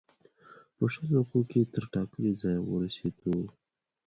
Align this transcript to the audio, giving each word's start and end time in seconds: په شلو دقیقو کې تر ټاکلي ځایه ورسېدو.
په 0.75 0.83
شلو 0.93 1.05
دقیقو 1.13 1.39
کې 1.51 1.71
تر 1.73 1.83
ټاکلي 1.93 2.31
ځایه 2.41 2.61
ورسېدو. 2.63 3.35